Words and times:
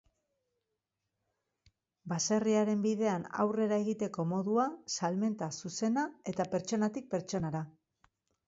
Baserriaren 2.13 2.81
bidean 2.87 3.27
aurrera 3.45 3.79
egiteko 3.83 4.27
modua, 4.33 4.65
salmenta 4.97 5.53
zuzena 5.63 6.09
eta 6.33 6.51
pertsonatik 6.57 7.11
pertsonara. 7.17 7.67